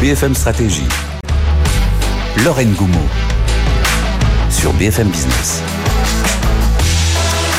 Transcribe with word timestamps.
BFM 0.00 0.34
Stratégie. 0.34 0.88
Lorraine 2.44 2.72
Goumeau. 2.72 2.98
Sur 4.50 4.72
BFM 4.74 5.08
Business. 5.08 5.62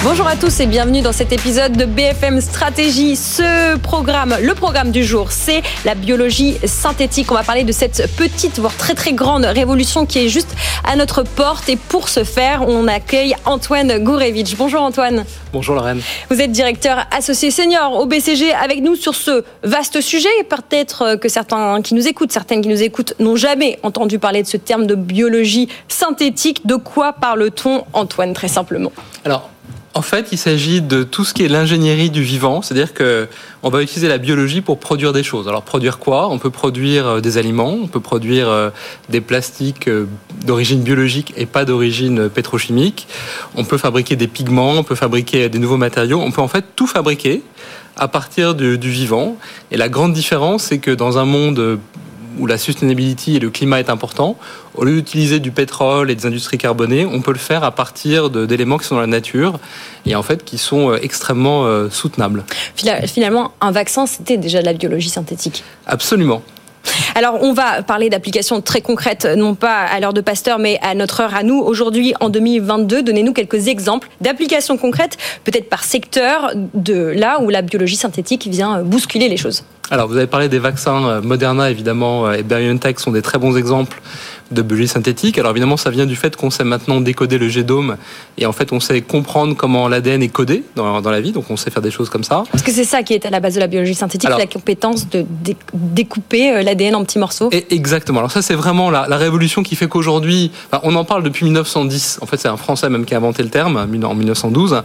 Bonjour 0.04 0.26
à 0.26 0.36
tous 0.36 0.60
et 0.60 0.66
bienvenue 0.66 1.02
dans 1.02 1.12
cet 1.12 1.32
épisode 1.32 1.74
de 1.74 1.86
BFM 1.86 2.42
Stratégie. 2.42 3.16
Ce 3.16 3.78
programme, 3.78 4.36
le 4.42 4.55
programme 4.55 4.89
du 4.89 5.04
jour, 5.04 5.32
c'est 5.32 5.62
la 5.86 5.93
biologie 5.93 6.57
synthétique. 6.66 7.32
On 7.32 7.36
va 7.36 7.43
parler 7.43 7.64
de 7.64 7.71
cette 7.71 8.10
petite, 8.16 8.57
voire 8.57 8.75
très 8.75 8.96
très 8.96 9.14
grande 9.14 9.46
révolution 9.46 10.07
qui 10.07 10.18
est 10.18 10.28
juste 10.28 10.56
à 10.92 10.96
notre 10.96 11.21
porte. 11.21 11.70
Et 11.70 11.75
pour 11.75 12.10
ce 12.10 12.24
faire, 12.24 12.68
on 12.68 12.88
accueille 12.88 13.36
Antoine 13.46 14.04
Gourevitch. 14.04 14.56
Bonjour 14.57 14.82
Antoine. 14.82 15.24
Bonjour 15.54 15.75
Lorraine. 15.75 16.02
Vous 16.32 16.42
êtes 16.42 16.52
directeur 16.52 17.06
associé 17.15 17.52
senior 17.52 17.93
au 17.93 18.07
BCG 18.07 18.54
avec 18.54 18.82
nous 18.82 18.96
sur 18.96 19.14
ce 19.14 19.43
vaste 19.61 20.02
sujet. 20.02 20.29
Peut-être 20.50 21.14
que 21.18 21.29
certains 21.29 21.79
qui 21.83 21.93
nous 21.93 22.07
écoutent, 22.07 22.32
certaines 22.32 22.64
qui 22.64 22.70
nous 22.70 22.82
écoutent, 22.82 23.14
n'ont 23.20 23.36
jamais 23.36 23.78
entendu 23.83 24.18
parler 24.18 24.42
de 24.42 24.47
ce 24.47 24.57
terme 24.57 24.88
de 24.88 24.96
biologie 24.96 25.70
synthétique. 25.88 26.65
De 26.65 26.75
quoi 26.75 27.14
parle-t-on, 27.14 27.83
Antoine, 27.93 28.33
très 28.33 28.47
simplement? 28.47 28.92
Alors, 29.24 29.52
en 29.93 30.01
fait, 30.01 30.29
il 30.31 30.37
s'agit 30.37 30.81
de 30.81 31.04
tout 31.04 31.25
ce 31.25 31.33
qui 31.33 31.43
est 31.43 31.50
l'ingénierie 31.50 32.09
du 32.09 32.23
vivant, 32.23 32.61
c'est-à-dire 32.61 32.94
que 32.94 33.27
on 33.61 33.69
va 33.69 33.83
utiliser 33.83 34.08
la 34.08 34.17
biologie 34.17 34.61
pour 34.61 34.80
produire 34.80 35.11
des 35.11 35.23
choses. 35.23 35.50
Alors 35.50 35.64
produire 35.64 36.00
quoi? 36.00 36.30
On 36.30 36.39
peut 36.39 36.50
produire 36.50 37.08
euh, 37.08 37.19
des 37.19 37.38
aliments, 37.38 37.73
on 37.73 37.88
peut 37.88 38.00
produire 38.00 38.50
euh, 38.50 38.69
des 39.09 39.19
plastiques 39.19 39.89
euh, 39.89 40.05
d'origine 40.45 40.81
biologique 40.81 41.33
et 41.36 41.45
pas 41.45 41.66
d'origine 41.66 42.30
pétrochimique. 42.30 43.08
On 43.55 43.66
peut 43.66 43.77
fabriquer 43.77 44.16
des 44.16 44.27
pigments, 44.27 44.72
on 44.72 44.83
peut 44.83 44.95
fabriquer 44.95 45.50
des 45.50 45.59
nouveaux 45.59 45.77
matériaux. 45.77 46.22
On 46.22 46.31
peut 46.31 46.42
en 46.42 46.47
fait 46.47 46.66
tout 46.75 46.88
fabriquer 46.88 47.44
à 47.97 48.08
partir 48.08 48.55
du, 48.55 48.78
du 48.78 48.89
vivant. 48.89 49.38
Et 49.72 49.78
la 49.78 49.89
grande 49.89 50.14
différence, 50.14 50.64
c'est 50.64 50.80
que 50.80 50.92
dans 50.92 51.17
un 51.17 51.25
monde 51.25 51.80
où 52.40 52.48
la 52.48 52.58
sustainability 52.58 53.36
et 53.36 53.40
le 53.40 53.50
climat 53.50 53.80
est 53.80 53.90
important, 53.90 54.38
au 54.76 54.84
lieu 54.84 54.96
d'utiliser 54.96 55.40
du 55.40 55.52
pétrole 55.52 56.10
et 56.12 56.16
des 56.16 56.26
industries 56.26 56.58
carbonées, 56.58 57.06
on 57.06 57.22
peut 57.22 57.34
le 57.34 57.40
faire 57.40 57.64
à 57.64 57.72
partir 57.72 58.30
d'éléments 58.30 58.78
qui 58.78 58.88
sont 58.88 58.96
dans 58.96 59.02
la 59.02 59.08
nature 59.08 59.60
et 60.06 60.16
en 60.16 60.23
fait 60.23 60.44
qui 60.44 60.58
sont 60.58 60.92
euh, 60.92 61.00
extrêmement 61.02 61.66
euh, 61.66 61.90
soutenables. 61.90 62.44
Finalement, 63.06 63.52
un 63.62 63.72
vaccin, 63.72 64.06
c'était 64.06 64.38
déjà 64.38 64.62
de 64.62 64.66
la 64.66 64.73
biologie 64.73 65.10
synthétique. 65.10 65.64
Absolument. 65.86 66.42
Alors, 67.16 67.40
on 67.42 67.54
va 67.54 67.84
parler 67.84 68.10
d'applications 68.10 68.62
très 68.62 68.82
concrètes, 68.82 69.26
non 69.26 69.56
pas 69.56 69.80
à 69.80 70.00
l'heure 70.00 70.14
de 70.14 70.22
Pasteur, 70.22 70.60
mais 70.60 70.80
à 70.82 70.96
notre 70.96 71.22
heure 71.22 71.36
à 71.36 71.44
nous. 71.44 71.60
Aujourd'hui, 71.60 72.14
en 72.20 72.30
2022, 72.30 73.04
donnez-nous 73.04 73.34
quelques 73.34 73.68
exemples 73.68 74.10
d'applications 74.22 74.78
concrètes, 74.78 75.18
peut-être 75.44 75.70
par 75.70 75.84
secteur, 75.84 76.52
de 76.74 77.14
là 77.16 77.42
où 77.42 77.50
la 77.50 77.62
biologie 77.62 77.96
synthétique 77.96 78.48
vient 78.48 78.82
bousculer 78.84 79.30
les 79.30 79.38
choses. 79.38 79.64
Alors, 79.90 80.08
vous 80.08 80.16
avez 80.16 80.28
parlé 80.28 80.48
des 80.48 80.60
vaccins. 80.60 81.06
Euh, 81.06 81.22
Moderna, 81.22 81.70
évidemment, 81.70 82.28
euh, 82.28 82.34
et 82.34 82.44
BioNTech 82.44 82.98
sont 83.00 83.12
des 83.12 83.22
très 83.22 83.38
bons 83.38 83.58
exemples 83.58 84.02
de 84.52 84.62
biologie 84.62 84.88
synthétique. 84.88 85.38
Alors 85.38 85.52
évidemment, 85.52 85.78
ça 85.78 85.90
vient 85.90 86.06
du 86.06 86.16
fait 86.16 86.36
qu'on 86.36 86.50
sait 86.50 86.64
maintenant 86.64 87.02
décoder 87.02 87.38
le 87.38 87.50
génome 87.50 87.98
et 88.38 88.46
en 88.46 88.52
fait, 88.52 88.72
on 88.72 88.80
sait 88.80 89.02
comprendre 89.02 89.56
comment 89.56 89.88
l'ADN 89.88 90.24
est 90.24 90.30
codé 90.30 90.64
dans, 90.76 91.00
la 91.02 91.22
vie. 91.22 91.32
Donc, 91.32 91.46
on 91.50 91.58
sait 91.58 91.70
faire 91.70 91.82
des 91.82 91.92
choses 91.92 92.10
comme 92.10 92.24
ça. 92.24 92.44
Parce 92.52 92.64
que 92.64 92.72
c'est 92.72 92.86
ça 92.86 93.04
qui 93.04 93.14
est 93.14 93.26
à 93.26 93.30
la 93.30 93.40
base 93.40 93.56
de 93.56 93.60
la 93.60 93.68
biologie 93.68 93.96
synthétique, 93.96 94.30
la 94.30 94.48
compétence 94.48 95.10
de 95.10 95.26
découper 95.74 96.52
euh, 96.52 96.64
l'ADN 96.64 96.96
en 96.96 97.04
petits 97.04 97.20
morceaux. 97.20 97.50
Et 97.52 97.74
exactement. 97.74 98.20
Alors 98.20 98.32
ça, 98.32 98.42
c'est 98.42 98.56
vraiment 98.56 98.90
la, 98.90 99.06
révolution 99.22 99.62
qui 99.62 99.76
fait 99.76 99.88
qu'aujourd'hui, 99.88 100.52
on 100.84 100.96
en 100.96 101.06
parle 101.06 101.24
depuis 101.24 101.46
1910. 101.46 102.20
En 102.22 102.26
fait, 102.26 102.38
c'est 102.38 102.48
un 102.48 102.58
Français 102.58 102.90
même 102.90 103.06
qui 103.06 103.14
a 103.14 103.18
inventé 103.18 103.44
le 103.44 103.50
terme 103.50 103.78
en 103.78 104.16
1912. 104.16 104.82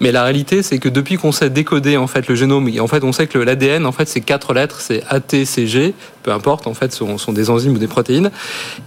Mais 0.00 0.12
la 0.12 0.22
réalité, 0.22 0.62
c'est 0.62 0.78
que 0.78 0.88
depuis 0.88 1.16
qu'on 1.16 1.32
sait 1.32 1.50
décoder 1.50 1.96
en 1.96 2.06
fait 2.06 2.28
le 2.28 2.34
génome, 2.34 2.70
en 2.78 2.86
fait, 2.86 3.02
on 3.02 3.12
sait 3.12 3.26
que 3.26 3.38
l'ADN, 3.38 3.86
en 3.86 3.92
fait, 3.92 4.08
c'est 4.08 4.20
quatre 4.20 4.54
lettres, 4.54 4.80
c'est 4.80 5.02
A, 5.08 5.18
T, 5.20 5.44
C, 5.44 5.66
G, 5.66 5.94
peu 6.22 6.32
importe. 6.32 6.66
En 6.66 6.74
fait, 6.74 6.92
ce 6.92 6.98
sont, 6.98 7.18
sont 7.18 7.32
des 7.32 7.50
enzymes 7.50 7.74
ou 7.74 7.78
des 7.78 7.88
protéines. 7.88 8.30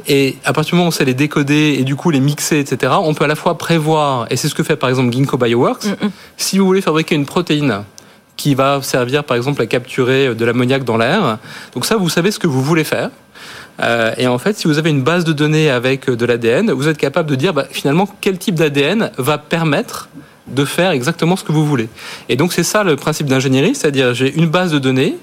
Et 0.08 0.38
à 0.46 0.54
partir 0.54 0.72
du 0.72 0.76
moment 0.76 0.86
où 0.86 0.88
on 0.90 0.92
sait 0.92 1.06
les 1.06 1.14
décoder 1.14 1.78
et 1.80 1.84
du 1.84 1.96
coup 1.96 2.10
les 2.10 2.20
mixer, 2.20 2.60
etc., 2.60 2.94
on 3.00 3.14
peut 3.14 3.26
à 3.26 3.28
la 3.28 3.36
fois 3.36 3.58
prévoir, 3.58 4.28
et 4.30 4.38
c'est 4.38 4.50
ce 4.50 4.56
que 4.56 4.64
fait 4.64 4.76
par 4.76 4.90
exemple 4.90 5.14
Ginkgo 5.14 5.38
Bioworks, 5.38 5.86
mm, 5.86 6.10
si 6.38 6.60
vous 6.60 6.66
voulez 6.66 6.82
fabriquer 6.82 7.16
une 7.16 7.26
protéine 7.26 7.84
qui 8.36 8.56
va 8.56 8.82
servir 8.82 9.24
par 9.24 9.38
exemple 9.38 9.62
à 9.62 9.68
capturer 9.68 10.34
de 10.34 10.46
l'ammoniac 10.46 10.84
dans 10.84 10.98
l'air, 10.98 11.38
donc 11.74 11.86
ça 11.86 11.98
vous 11.98 12.10
savez 12.10 12.32
ce 12.32 12.40
que 12.40 12.48
vous 12.48 12.64
voulez 12.64 12.84
faire. 12.84 13.10
Euh, 13.82 14.14
et 14.18 14.28
en 14.28 14.38
fait, 14.38 14.56
si 14.56 14.68
vous 14.68 14.78
avez 14.78 14.92
une 14.92 15.02
base 15.02 15.24
de 15.24 15.34
données 15.34 15.70
avec 15.70 16.10
de 16.10 16.26
l'ADN, 16.26 16.72
vous 16.72 16.88
êtes 16.88 16.98
capable 16.98 17.30
de 17.30 17.36
dire 17.36 17.54
bah, 17.54 17.66
finalement 17.70 18.08
quel 18.22 18.38
type 18.38 18.56
d'ADN 18.56 19.12
va 19.18 19.38
permettre 19.38 20.10
de 20.48 20.66
faire 20.66 20.92
exactement 20.92 21.36
ce 21.36 21.44
que 21.44 21.52
vous 21.52 21.66
voulez. 21.66 21.90
Et 22.30 22.36
donc 22.36 22.54
c'est 22.54 22.64
ça 22.64 22.84
le 22.84 22.96
principe 22.96 23.28
d'ingénierie, 23.28 23.76
c'est-à-dire 23.76 24.14
j'ai 24.14 24.34
une 24.36 24.48
base 24.48 24.72
de 24.72 24.80
données 24.80 25.18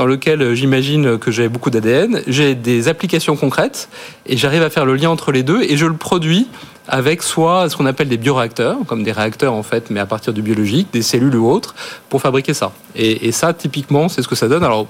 dans 0.00 0.06
lequel 0.06 0.40
euh, 0.40 0.54
j'imagine 0.54 1.18
que 1.18 1.30
j'ai 1.30 1.50
beaucoup 1.50 1.68
d'ADN, 1.68 2.22
j'ai 2.26 2.54
des 2.54 2.88
applications 2.88 3.36
concrètes 3.36 3.90
et 4.24 4.38
j'arrive 4.38 4.62
à 4.62 4.70
faire 4.70 4.86
le 4.86 4.96
lien 4.96 5.10
entre 5.10 5.30
les 5.30 5.42
deux 5.42 5.60
et 5.60 5.76
je 5.76 5.84
le 5.84 5.92
produis 5.92 6.48
avec 6.90 7.22
soit 7.22 7.70
ce 7.70 7.76
qu'on 7.76 7.86
appelle 7.86 8.08
des 8.08 8.16
bioréacteurs, 8.16 8.78
comme 8.86 9.04
des 9.04 9.12
réacteurs 9.12 9.54
en 9.54 9.62
fait, 9.62 9.90
mais 9.90 10.00
à 10.00 10.06
partir 10.06 10.32
du 10.32 10.42
biologique, 10.42 10.88
des 10.92 11.02
cellules 11.02 11.36
ou 11.36 11.48
autres, 11.48 11.74
pour 12.08 12.20
fabriquer 12.20 12.52
ça. 12.52 12.72
Et, 12.96 13.30
ça, 13.30 13.54
typiquement, 13.54 14.08
c'est 14.08 14.22
ce 14.22 14.28
que 14.28 14.34
ça 14.34 14.48
donne. 14.48 14.64
Alors, 14.64 14.88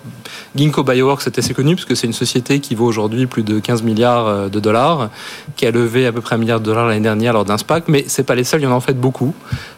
Ginkgo 0.56 0.82
Bioworks, 0.82 1.20
c'est 1.22 1.38
assez 1.38 1.52
connu, 1.52 1.76
parce 1.76 1.84
que 1.84 1.94
c'est 1.94 2.06
une 2.06 2.14
société 2.14 2.60
qui 2.60 2.74
vaut 2.74 2.86
aujourd'hui 2.86 3.26
plus 3.26 3.42
de 3.42 3.60
15 3.60 3.82
milliards 3.82 4.26
euh, 4.26 4.48
de 4.48 4.58
dollars, 4.58 5.10
qui 5.56 5.66
a 5.66 5.70
levé 5.70 6.06
à 6.06 6.12
peu 6.12 6.22
près 6.22 6.36
un 6.36 6.38
milliard 6.38 6.60
de 6.60 6.64
dollars 6.64 6.86
l'année 6.86 7.00
dernière 7.00 7.34
lors 7.34 7.44
d'un 7.44 7.58
SPAC, 7.58 7.84
mais 7.88 8.04
c'est 8.08 8.22
pas 8.22 8.34
les 8.34 8.44
seuls, 8.44 8.60
il 8.62 8.64
y 8.64 8.66
en 8.66 8.72
a 8.72 8.74
en 8.74 8.80
fait 8.80 8.98
beaucoup, 8.98 9.34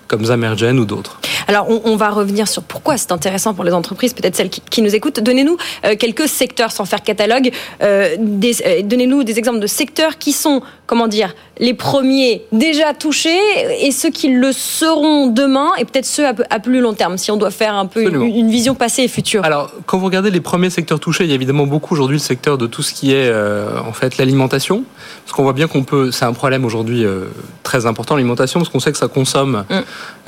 comme 0.07 0.25
Zamergen 0.25 0.79
ou 0.79 0.85
d'autres. 0.85 1.21
Alors, 1.49 1.69
on, 1.69 1.97
va 1.97 2.11
revenir 2.11 2.47
sur 2.47 2.63
pourquoi 2.63 2.97
c'est 2.97 3.13
intéressant 3.13 3.55
pour 3.55 3.65
les 3.65 3.73
entreprises, 3.73 4.15
peut-être 4.15 4.37
celles 4.37 4.51
qui, 4.51 4.83
nous 4.83 4.95
écoutent. 4.95 5.21
Donnez-nous 5.21 5.57
euh, 5.85 5.97
quelques 5.97 6.29
secteurs, 6.29 6.71
sans 6.71 6.85
faire 6.85 7.03
catalogue. 7.03 7.51
Euh, 7.83 8.17
donnez-nous 8.19 9.25
des 9.25 9.39
exemples 9.39 9.59
de 9.59 9.67
secteurs 9.67 10.19
qui 10.19 10.33
sont, 10.33 10.63
comment 10.87 11.09
dire, 11.09 11.35
les 11.59 11.75
premiers 11.75 12.12
déjà 12.53 12.95
touchés 12.95 13.39
et 13.81 13.93
ceux 13.93 14.11
qui 14.11 14.29
le 14.29 14.53
seront 14.53 15.27
demain 15.29 15.71
et 15.79 15.85
peut-être 15.85 16.07
ceux 16.07 16.27
à, 16.27 16.61
plus 16.61 16.81
long 16.81 16.95
terme, 16.95 17.19
si 17.19 17.31
on 17.31 17.37
doit 17.37 17.51
faire 17.51 17.75
un 17.75 17.87
peu 17.87 18.03
une, 18.03 18.51
vision 18.51 18.75
passée 18.75 19.03
et 19.03 19.09
future. 19.09 19.45
Alors, 19.45 19.71
quand 19.87 19.99
vous 19.99 20.07
regardez 20.07 20.31
les 20.31 20.41
premiers 20.41 20.71
secteurs 20.71 21.01
touchés, 21.01 21.25
il 21.25 21.31
y 21.31 21.33
a 21.33 21.35
évidemment 21.35 21.67
beaucoup 21.67 21.95
aujourd'hui 21.95 22.17
le 22.17 22.23
secteur 22.23 22.59
de 22.59 22.67
tout 22.67 22.83
ce 22.83 22.93
qui 22.93 23.13
est 23.13 23.29
euh, 23.29 23.79
en 23.87 23.93
fait 23.93 24.19
l'alimentation, 24.19 24.85
parce 25.25 25.37
qu'on 25.37 25.43
voit 25.43 25.53
bien 25.53 25.69
qu'on 25.69 25.85
peut, 25.85 26.11
c'est 26.11 26.25
un 26.25 26.33
problème 26.33 26.65
aujourd'hui 26.65 27.05
euh, 27.05 27.27
très 27.63 27.87
important 27.87 28.17
l'alimentation, 28.17 28.61
parce 28.61 28.71
qu'on 28.71 28.81
sait 28.81 28.93
que 28.93 28.99
ça 28.99 29.09
consomme 29.09 29.65
mm. 29.69 29.75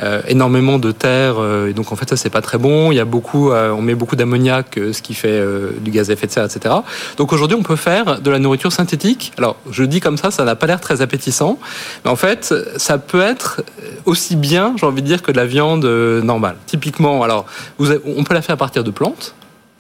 euh, 0.03 0.23
énormément 0.29 0.79
de 0.79 0.93
terre 0.93 1.37
et 1.69 1.73
donc 1.73 1.93
en 1.93 1.97
fait 1.97 2.09
ça 2.09 2.17
c'est 2.17 2.31
pas 2.31 2.43
très 2.43 2.59
bon. 2.59 2.93
Il 2.93 2.97
y 2.97 3.01
a 3.01 3.05
beaucoup, 3.05 3.53
on 3.53 3.83
met 3.83 3.95
beaucoup 3.95 4.17
d'ammoniac, 4.17 4.79
ce 4.93 5.03
qui 5.03 5.15
fait 5.15 5.43
du 5.81 5.91
gaz 5.91 6.11
à 6.11 6.15
effet 6.15 6.27
de 6.27 6.33
serre, 6.33 6.45
etc. 6.45 6.75
Donc 7.17 7.33
aujourd'hui 7.33 7.57
on 7.59 7.63
peut 7.63 7.77
faire 7.77 8.21
de 8.21 8.31
la 8.31 8.39
nourriture 8.39 8.73
synthétique. 8.73 9.33
Alors 9.39 9.57
je 9.71 9.85
dis 9.85 10.01
comme 10.01 10.17
ça, 10.17 10.31
ça 10.31 10.45
n'a 10.45 10.57
pas 10.57 10.67
l'air 10.67 10.81
très 10.81 11.03
appétissant 11.03 11.59
mais 12.05 12.11
en 12.11 12.17
fait, 12.17 12.55
ça 12.77 12.99
peut 12.99 13.21
être 13.21 13.63
aussi 14.05 14.37
bien, 14.37 14.75
j'ai 14.79 14.87
envie 14.87 15.03
de 15.03 15.07
dire, 15.07 15.23
que 15.23 15.33
de 15.33 15.37
la 15.37 15.47
viande 15.47 15.85
euh, 15.85 16.23
normale. 16.23 16.57
Typiquement, 16.67 17.23
alors, 17.23 17.47
on 17.79 18.25
peut 18.25 18.35
la 18.35 18.43
faire 18.43 18.55
à 18.55 18.59
partir 18.59 18.85
de 18.85 18.91
plantes. 18.91 19.35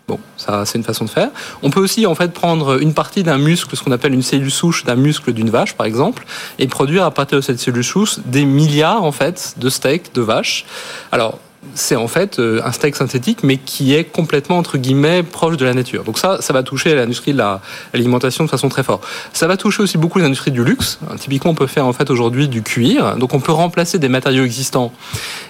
Bon, 0.06 0.20
ça 0.36 0.66
c'est 0.66 0.76
une 0.76 0.84
façon 0.84 1.06
de 1.06 1.10
faire. 1.10 1.30
On 1.62 1.70
peut 1.70 1.80
aussi 1.80 2.04
en 2.04 2.14
fait 2.14 2.30
prendre 2.30 2.82
une 2.82 2.92
partie 2.92 3.22
d'un 3.22 3.38
muscle, 3.38 3.74
ce 3.74 3.82
qu'on 3.82 3.92
appelle 3.92 4.12
une 4.12 4.22
cellule 4.22 4.50
souche 4.50 4.84
d'un 4.84 4.96
muscle 4.96 5.32
d'une 5.32 5.48
vache 5.48 5.74
par 5.74 5.86
exemple, 5.86 6.26
et 6.58 6.66
produire 6.66 7.04
à 7.04 7.10
partir 7.10 7.38
de 7.38 7.42
cette 7.42 7.58
cellule 7.58 7.82
souche 7.82 8.18
des 8.26 8.44
milliards 8.44 9.02
en 9.02 9.12
fait 9.12 9.54
de 9.56 9.70
steaks 9.70 10.12
de 10.12 10.20
vaches. 10.20 10.66
Alors 11.10 11.38
c'est 11.74 11.96
en 11.96 12.08
fait 12.08 12.38
euh, 12.38 12.60
un 12.64 12.72
steak 12.72 12.96
synthétique, 12.96 13.38
mais 13.42 13.56
qui 13.56 13.94
est 13.94 14.04
complètement, 14.04 14.58
entre 14.58 14.78
guillemets, 14.78 15.22
proche 15.22 15.56
de 15.56 15.64
la 15.64 15.74
nature. 15.74 16.04
Donc 16.04 16.18
ça, 16.18 16.40
ça 16.40 16.52
va 16.52 16.62
toucher 16.62 16.94
l'industrie 16.94 17.32
de 17.32 17.42
l'alimentation 17.92 18.44
de 18.44 18.50
façon 18.50 18.68
très 18.68 18.82
forte. 18.82 19.04
Ça 19.32 19.46
va 19.46 19.56
toucher 19.56 19.82
aussi 19.82 19.98
beaucoup 19.98 20.18
l'industrie 20.18 20.50
du 20.50 20.64
luxe. 20.64 20.98
Typiquement, 21.18 21.50
on 21.50 21.54
peut 21.54 21.66
faire 21.66 21.86
en 21.86 21.92
fait 21.92 22.10
aujourd'hui 22.10 22.48
du 22.48 22.62
cuir. 22.62 23.16
Donc 23.16 23.34
on 23.34 23.40
peut 23.40 23.52
remplacer 23.52 23.98
des 23.98 24.08
matériaux 24.08 24.44
existants. 24.44 24.92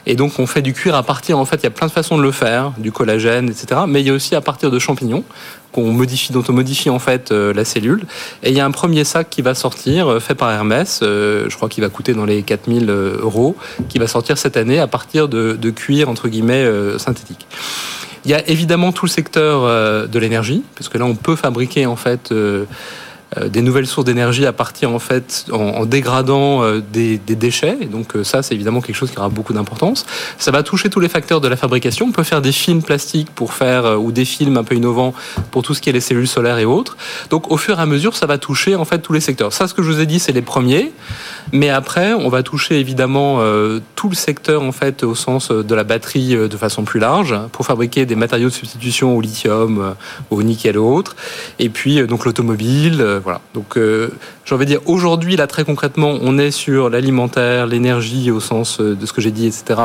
Et 0.07 0.15
donc 0.15 0.39
on 0.39 0.47
fait 0.47 0.63
du 0.63 0.73
cuir 0.73 0.95
à 0.95 1.03
partir, 1.03 1.39
en 1.39 1.45
fait, 1.45 1.57
il 1.57 1.65
y 1.65 1.67
a 1.67 1.71
plein 1.71 1.87
de 1.87 1.93
façons 1.93 2.17
de 2.17 2.23
le 2.23 2.33
faire, 2.33 2.73
du 2.79 2.93
collagène, 2.93 3.49
etc. 3.49 3.83
Mais 3.87 4.01
il 4.01 4.07
y 4.07 4.11
a 4.11 4.15
aussi 4.15 4.35
à 4.35 4.41
partir 4.41 4.71
de 4.71 4.79
champignons 4.79 5.25
qu'on 5.73 5.93
modifie, 5.93 6.33
dont 6.33 6.45
on 6.49 6.53
modifie 6.53 6.89
en 6.89 7.01
fait 7.01 7.33
euh, 7.33 7.53
la 7.53 7.65
cellule. 7.65 8.07
Et 8.45 8.51
il 8.51 8.57
y 8.57 8.61
a 8.61 8.65
un 8.65 8.71
premier 8.71 9.03
sac 9.03 9.29
qui 9.29 9.43
va 9.43 9.55
sortir, 9.55 10.07
euh, 10.09 10.21
fait 10.21 10.37
par 10.37 10.53
Hermès, 10.53 11.01
je 11.03 11.55
crois 11.57 11.69
qu'il 11.69 11.83
va 11.83 11.91
coûter 11.91 12.15
dans 12.15 12.25
les 12.25 12.43
4000 12.43 12.89
euros, 12.91 13.57
qui 13.89 13.99
va 13.99 14.07
sortir 14.07 14.39
cette 14.39 14.57
année 14.57 14.79
à 14.79 14.87
partir 14.87 15.29
de, 15.29 15.71
cuir, 15.71 16.04
entre 16.09 16.29
guillemets, 16.29 16.67
synthétique. 16.99 17.47
Il 18.25 18.31
y 18.31 18.35
a 18.35 18.49
évidemment 18.49 18.93
tout 18.93 19.05
le 19.05 19.11
secteur 19.11 20.09
de 20.09 20.19
l'énergie, 20.19 20.63
parce 20.77 20.89
que 20.89 20.97
là 20.97 21.05
on 21.05 21.15
peut 21.15 21.37
fabriquer 21.37 21.87
en 21.87 21.97
fait 21.97 22.33
euh, 22.33 22.65
des 23.41 23.63
nouvelles 23.63 23.87
sources 23.87 24.05
d'énergie 24.05 24.47
à 24.47 24.53
partir 24.53 24.93
en 24.93 24.99
fait 24.99 25.47
en, 25.53 25.87
dégradant 25.87 26.63
euh, 26.63 26.81
des, 26.93 27.19
déchets. 27.19 27.77
Et 27.81 27.87
donc 27.87 28.13
ça, 28.23 28.43
c'est 28.43 28.55
évidemment 28.55 28.81
quelque 28.81 28.97
chose 28.97 29.11
qui 29.11 29.19
aura 29.19 29.29
beaucoup 29.29 29.53
d'importance. 29.53 30.07
Ça 30.39 30.51
va 30.51 30.63
toucher 30.63 30.89
tous 30.89 31.01
les 31.01 31.09
facteurs 31.09 31.41
de 31.41 31.49
la 31.49 31.57
fabrication. 31.57 32.07
On 32.07 32.13
peut 32.13 32.23
faire 32.23 32.43
des 32.43 32.53
films 32.53 32.83
plastiques 32.83 33.31
pour 33.35 33.53
faire 33.53 34.01
ou 34.01 34.13
des 34.13 34.25
films 34.25 34.57
un 34.57 34.65
peu 34.65 34.75
innovants 34.75 35.15
pour 35.51 35.63
tout 35.63 35.75
ce 35.75 35.81
qui 35.81 35.91
est 35.91 35.93
les 35.93 36.01
cellules 36.01 36.29
solaires 36.29 36.59
et 36.59 36.65
autres. 36.65 36.97
Donc 37.31 37.51
au 37.51 37.57
fur 37.57 37.79
et 37.79 37.83
à 37.83 37.87
mesure, 37.87 38.17
ça 38.17 38.27
va 38.27 38.39
toucher 38.39 38.77
en 38.77 38.85
fait 38.85 38.99
tous 39.01 39.13
les 39.13 39.21
secteurs. 39.21 39.53
Ça, 39.53 39.67
ce 39.67 39.75
que 39.75 39.83
je 39.83 39.91
vous 39.91 40.01
ai 40.01 40.07
dit, 40.07 40.21
c'est 40.21 40.33
les 40.33 40.43
premiers. 40.43 40.93
Mais 41.53 41.71
après, 41.71 42.13
on 42.13 42.29
va 42.29 42.43
toucher 42.43 42.79
évidemment 42.79 43.41
tout 43.95 44.09
le 44.09 44.15
secteur 44.15 44.63
en 44.63 44.73
fait 44.73 45.03
au 45.03 45.15
sens 45.15 45.51
de 45.51 45.75
la 45.75 45.85
batterie 45.85 46.37
de 46.37 46.57
façon 46.57 46.85
plus 46.85 47.01
large 47.01 47.35
pour 47.53 47.67
fabriquer 47.67 48.07
des 48.07 48.17
matériaux 48.17 48.49
de 48.49 48.55
substitution 48.55 49.17
au 49.17 49.21
lithium, 49.21 49.95
au 50.31 50.43
nickel 50.43 50.79
ou 50.79 50.95
autres. 50.95 51.17
Et 51.59 51.69
puis 51.69 52.07
donc 52.07 52.25
l'automobile, 52.25 53.05
voilà. 53.25 53.41
Donc, 53.55 53.79
euh, 53.79 54.11
j'ai 54.45 54.55
envie 54.55 54.67
de 54.67 54.71
dire, 54.71 54.81
aujourd'hui, 54.85 55.35
là, 55.37 55.47
très 55.47 55.65
concrètement, 55.65 56.19
on 56.21 56.39
est 56.39 56.51
sur 56.51 56.91
l'alimentaire, 56.91 57.67
l'énergie 57.67 58.31
au 58.31 58.39
sens 58.39 58.81
euh, 58.81 58.95
de 58.95 59.07
ce 59.07 59.15
que 59.15 59.23
j'ai 59.23 59.31
dit, 59.31 59.47
etc., 59.47 59.81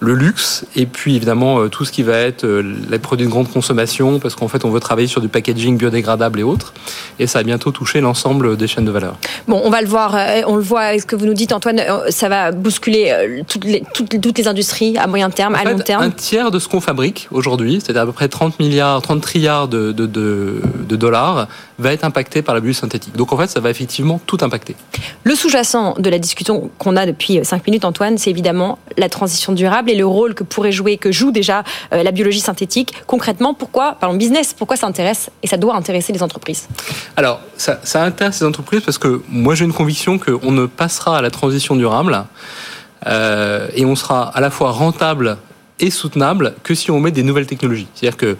le 0.00 0.14
luxe, 0.14 0.64
et 0.74 0.86
puis 0.86 1.14
évidemment, 1.14 1.60
euh, 1.60 1.68
tout 1.68 1.84
ce 1.84 1.92
qui 1.92 2.02
va 2.02 2.16
être 2.16 2.46
les 2.46 2.98
produits 2.98 3.26
de 3.26 3.30
grande 3.30 3.50
consommation, 3.50 4.18
parce 4.18 4.34
qu'en 4.34 4.48
fait, 4.48 4.64
on 4.64 4.70
veut 4.70 4.80
travailler 4.80 5.08
sur 5.08 5.20
du 5.20 5.28
packaging 5.28 5.76
biodégradable 5.76 6.40
et 6.40 6.42
autres, 6.42 6.72
et 7.18 7.26
ça 7.26 7.40
va 7.40 7.42
bientôt 7.42 7.70
toucher 7.70 8.00
l'ensemble 8.00 8.56
des 8.56 8.66
chaînes 8.66 8.86
de 8.86 8.90
valeur. 8.90 9.16
Bon, 9.46 9.60
on 9.62 9.68
va 9.68 9.82
le 9.82 9.88
voir, 9.88 10.16
on 10.46 10.56
le 10.56 10.62
voit, 10.62 10.98
ce 10.98 11.04
que 11.04 11.16
vous 11.16 11.26
nous 11.26 11.34
dites, 11.34 11.52
Antoine, 11.52 11.82
ça 12.08 12.30
va 12.30 12.50
bousculer 12.50 13.42
toutes 13.46 13.64
les, 13.64 13.82
toutes, 13.92 14.38
les 14.38 14.48
industries 14.48 14.96
à 14.96 15.06
moyen 15.06 15.28
terme, 15.28 15.54
à 15.54 15.64
long 15.64 15.78
terme. 15.78 16.02
Un 16.02 16.10
tiers 16.10 16.50
de 16.50 16.58
ce 16.58 16.66
qu'on 16.66 16.80
fabrique 16.80 17.28
aujourd'hui, 17.30 17.82
c'est 17.84 17.96
à 17.96 18.06
peu 18.06 18.12
près 18.12 18.28
30 18.28 18.58
milliards, 18.58 19.02
30 19.02 19.20
trilliards 19.20 19.68
de, 19.68 19.92
de, 19.92 20.06
de 20.06 20.96
dollars, 20.96 21.46
va 21.80 21.92
être 21.92 22.04
impacté 22.04 22.42
par 22.42 22.54
la 22.54 22.60
bulle 22.60 22.74
synthétique. 22.74 23.16
Donc 23.16 23.32
en 23.32 23.36
fait, 23.36 23.48
ça 23.48 23.60
va 23.60 23.70
effectivement 23.70 24.20
tout 24.26 24.38
impacter. 24.40 24.76
Le 25.24 25.34
sous-jacent 25.34 25.94
de 25.98 26.10
la 26.10 26.18
discussion 26.18 26.70
qu'on 26.78 26.96
a 26.96 27.06
depuis 27.06 27.40
5 27.42 27.66
minutes, 27.66 27.84
Antoine, 27.84 28.18
c'est 28.18 28.30
évidemment 28.30 28.78
la 28.96 29.08
transition 29.08 29.52
durable 29.52 29.90
et 29.90 29.94
le 29.94 30.06
rôle 30.06 30.34
que 30.34 30.44
pourrait 30.44 30.72
jouer, 30.72 30.96
que 30.96 31.12
joue 31.12 31.30
déjà 31.30 31.64
euh, 31.92 32.02
la 32.02 32.10
biologie 32.10 32.40
synthétique. 32.40 32.94
Concrètement, 33.06 33.54
pourquoi, 33.54 33.96
parlons 34.00 34.16
business, 34.16 34.54
pourquoi 34.54 34.76
ça 34.76 34.86
intéresse 34.86 35.30
et 35.42 35.46
ça 35.46 35.56
doit 35.56 35.74
intéresser 35.74 36.12
les 36.12 36.22
entreprises? 36.22 36.68
Alors, 37.16 37.40
ça, 37.56 37.80
ça 37.82 38.02
intéresse 38.04 38.40
les 38.40 38.46
entreprises 38.46 38.82
parce 38.82 38.98
que 38.98 39.22
moi 39.28 39.54
j'ai 39.54 39.64
une 39.64 39.72
conviction 39.72 40.18
qu'on 40.18 40.52
ne 40.52 40.66
passera 40.66 41.18
à 41.18 41.22
la 41.22 41.30
transition 41.30 41.76
durable 41.76 42.24
euh, 43.06 43.68
et 43.74 43.84
on 43.84 43.96
sera 43.96 44.28
à 44.28 44.40
la 44.40 44.50
fois 44.50 44.72
rentable 44.72 45.38
et 45.80 45.90
soutenable 45.90 46.54
que 46.62 46.74
si 46.74 46.90
on 46.90 47.00
met 47.00 47.10
des 47.10 47.22
nouvelles 47.22 47.46
technologies. 47.46 47.88
C'est-à-dire 47.94 48.18
que 48.18 48.36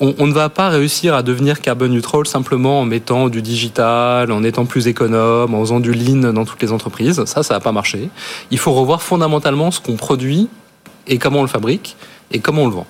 on, 0.00 0.26
ne 0.26 0.32
va 0.32 0.48
pas 0.48 0.68
réussir 0.68 1.14
à 1.14 1.22
devenir 1.22 1.60
carbone 1.60 1.92
neutral 1.92 2.26
simplement 2.26 2.80
en 2.80 2.84
mettant 2.84 3.28
du 3.28 3.42
digital, 3.42 4.30
en 4.30 4.42
étant 4.42 4.66
plus 4.66 4.88
économe, 4.88 5.54
en 5.54 5.60
faisant 5.60 5.80
du 5.80 5.92
lean 5.92 6.32
dans 6.32 6.44
toutes 6.44 6.62
les 6.62 6.72
entreprises. 6.72 7.24
Ça, 7.24 7.42
ça 7.42 7.54
va 7.54 7.60
pas 7.60 7.72
marcher. 7.72 8.08
Il 8.50 8.58
faut 8.58 8.72
revoir 8.72 9.02
fondamentalement 9.02 9.70
ce 9.70 9.80
qu'on 9.80 9.96
produit 9.96 10.48
et 11.06 11.18
comment 11.18 11.40
on 11.40 11.42
le 11.42 11.48
fabrique 11.48 11.96
et 12.32 12.40
comment 12.40 12.62
on 12.62 12.68
le 12.68 12.74
vend. 12.74 12.86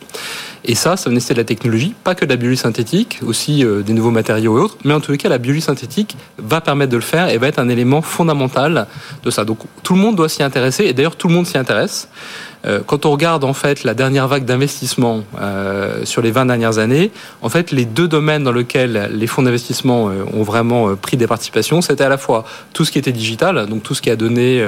Et 0.68 0.74
ça, 0.74 0.96
ça 0.96 1.10
nécessite 1.10 1.36
de 1.36 1.40
la 1.40 1.44
technologie, 1.44 1.94
pas 2.02 2.16
que 2.16 2.24
de 2.24 2.30
la 2.30 2.36
biologie 2.36 2.58
synthétique, 2.58 3.20
aussi 3.24 3.64
euh, 3.64 3.82
des 3.82 3.92
nouveaux 3.92 4.10
matériaux 4.10 4.58
et 4.58 4.60
autres, 4.60 4.76
mais 4.84 4.94
en 4.94 5.00
tout 5.00 5.16
cas, 5.16 5.28
la 5.28 5.38
biologie 5.38 5.60
synthétique 5.60 6.16
va 6.38 6.60
permettre 6.60 6.90
de 6.90 6.96
le 6.96 7.02
faire 7.02 7.28
et 7.28 7.38
va 7.38 7.46
être 7.46 7.60
un 7.60 7.68
élément 7.68 8.02
fondamental 8.02 8.88
de 9.22 9.30
ça. 9.30 9.44
Donc 9.44 9.58
tout 9.84 9.94
le 9.94 10.00
monde 10.00 10.16
doit 10.16 10.28
s'y 10.28 10.42
intéresser, 10.42 10.84
et 10.86 10.92
d'ailleurs 10.92 11.14
tout 11.14 11.28
le 11.28 11.34
monde 11.34 11.46
s'y 11.46 11.56
intéresse. 11.56 12.08
Euh, 12.66 12.80
quand 12.84 13.06
on 13.06 13.10
regarde 13.10 13.44
en 13.44 13.52
fait 13.52 13.84
la 13.84 13.94
dernière 13.94 14.28
vague 14.28 14.44
d'investissement 14.44 15.24
euh, 15.40 16.04
sur 16.04 16.22
les 16.22 16.30
20 16.30 16.46
dernières 16.46 16.78
années, 16.78 17.10
en 17.42 17.48
fait 17.48 17.70
les 17.70 17.84
deux 17.84 18.08
domaines 18.08 18.44
dans 18.44 18.52
lesquels 18.52 19.10
les 19.12 19.26
fonds 19.26 19.42
d'investissement 19.42 20.08
euh, 20.08 20.24
ont 20.34 20.42
vraiment 20.42 20.94
pris 20.96 21.16
des 21.16 21.26
participations, 21.26 21.80
c'était 21.80 22.04
à 22.04 22.08
la 22.08 22.18
fois 22.18 22.44
tout 22.72 22.84
ce 22.84 22.90
qui 22.90 22.98
était 22.98 23.12
digital, 23.12 23.66
donc 23.66 23.82
tout 23.82 23.94
ce 23.94 24.02
qui 24.02 24.10
a 24.10 24.16
donné 24.16 24.64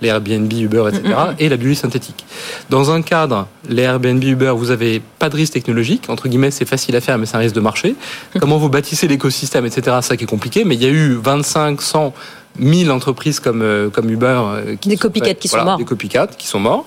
les 0.00 0.08
Airbnb, 0.08 0.52
Uber, 0.52 0.84
etc., 0.88 1.02
mm-hmm. 1.04 1.34
et 1.38 1.48
la 1.48 1.56
biologie 1.56 1.78
synthétique. 1.78 2.24
Dans 2.70 2.90
un 2.90 3.02
cadre, 3.02 3.46
les 3.68 3.82
Airbnb, 3.82 4.22
Uber, 4.22 4.52
vous 4.56 4.66
n'avez 4.66 5.02
pas 5.18 5.28
de 5.28 5.36
risque 5.36 5.54
technologique, 5.54 6.04
entre 6.08 6.28
guillemets, 6.28 6.50
c'est 6.50 6.68
facile 6.68 6.96
à 6.96 7.00
faire, 7.00 7.18
mais 7.18 7.26
c'est 7.26 7.36
un 7.36 7.40
risque 7.40 7.54
de 7.54 7.60
marché. 7.60 7.94
Comment 8.40 8.58
vous 8.58 8.68
bâtissez 8.68 9.08
l'écosystème, 9.08 9.66
etc., 9.66 9.98
ça 10.02 10.16
qui 10.16 10.24
est 10.24 10.28
compliqué, 10.28 10.64
mais 10.64 10.74
il 10.74 10.82
y 10.82 10.86
a 10.86 10.90
eu 10.90 11.14
25, 11.14 11.80
100 11.80 12.14
1000 12.58 12.90
entreprises 12.90 13.40
comme, 13.40 13.62
euh, 13.62 13.90
comme 13.90 14.10
Uber. 14.10 14.40
Euh, 14.44 14.76
qui 14.76 14.88
des 14.88 14.96
copycats 14.96 15.34
qui 15.34 15.48
sont 15.48 15.64
morts. 15.64 15.78
Des 15.78 15.84
copycats 15.84 16.26
qui 16.26 16.46
sont 16.46 16.60
morts. 16.60 16.84